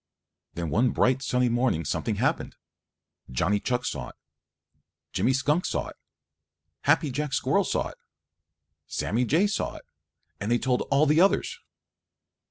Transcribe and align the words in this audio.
Then 0.55 0.71
one 0.71 0.89
bright 0.89 1.21
sunny 1.21 1.47
morning 1.47 1.85
something 1.85 2.15
happened. 2.15 2.55
Johnny 3.29 3.59
Chuck 3.59 3.85
saw 3.85 4.09
it. 4.09 4.15
Jimmy 5.13 5.31
Skunk 5.31 5.63
saw 5.63 5.89
it. 5.89 5.95
Happy 6.85 7.11
Jack 7.11 7.33
Squirrel 7.33 7.63
saw 7.63 7.89
it. 7.89 7.99
Sammy 8.87 9.25
Jay 9.25 9.45
saw 9.45 9.75
it. 9.75 9.85
And 10.39 10.51
they 10.51 10.57
told 10.57 10.81
all 10.89 11.05
the 11.05 11.21
others. 11.21 11.59